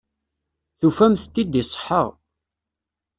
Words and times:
Tufamt-t-id 0.79 1.53
iṣeḥḥa. 1.61 2.03